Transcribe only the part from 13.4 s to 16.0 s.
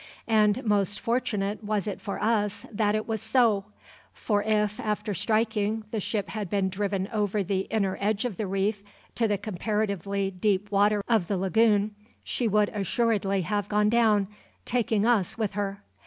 have gone down, taking us with her.